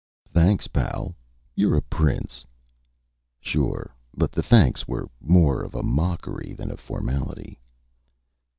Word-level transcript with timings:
"Thanks, 0.33 0.65
pal.... 0.65 1.15
You're 1.53 1.75
a 1.77 1.81
prince...." 1.83 2.43
Sure 3.39 3.95
but 4.17 4.31
the 4.31 4.41
thanks 4.41 4.87
were 4.87 5.11
more 5.19 5.61
of 5.61 5.75
a 5.75 5.83
mockery 5.83 6.53
than 6.57 6.71
a 6.71 6.77
formality. 6.77 7.59